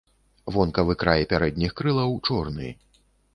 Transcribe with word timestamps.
Вонкавы 0.53 0.95
край 1.03 1.25
пярэдніх 1.33 1.71
крылаў 1.83 2.17
чорны. 2.31 2.73